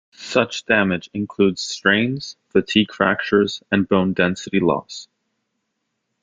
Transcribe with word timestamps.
Such 0.15 0.65
damage 0.65 1.11
includes 1.13 1.61
strains, 1.61 2.35
fatigue 2.49 2.91
fractures, 2.91 3.61
and 3.71 3.87
bone 3.87 4.13
density 4.13 4.59
loss. 4.59 5.07